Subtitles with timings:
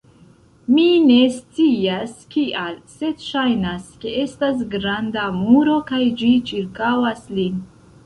[0.75, 7.67] Mi ne scias kial sed ŝajnas, ke estas granda muro kaj ĝi ĉirkaŭas lin